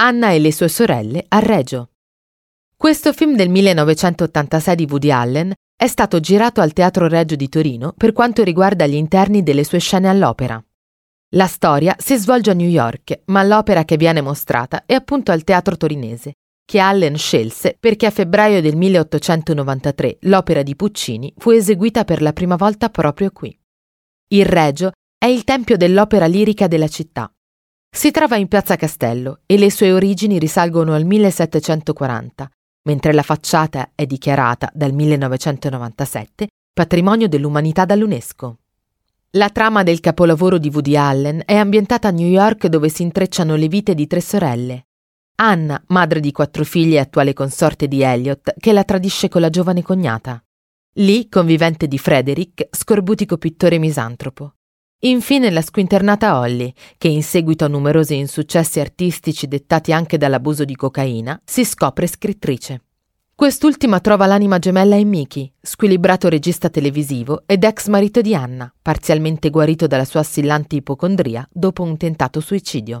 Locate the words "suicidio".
72.40-72.96